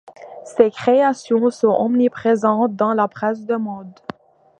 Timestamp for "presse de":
3.07-3.53